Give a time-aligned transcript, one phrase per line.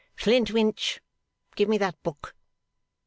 [0.15, 0.99] 'Flintwinch,
[1.55, 2.35] give me that book!